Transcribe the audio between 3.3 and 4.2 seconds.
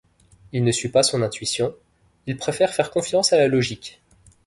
à la logique.